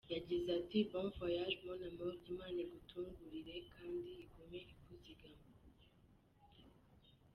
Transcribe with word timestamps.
Yagize 0.13 0.47
ati 0.59 0.77
"Bon 0.89 1.07
voyage 1.15 1.57
mon 1.65 1.81
amour 1.89 2.13
imana 2.31 2.57
igutangurire 2.65 3.55
kand 3.73 4.05
igume 4.25 4.59
ikuzigama. 4.73 5.49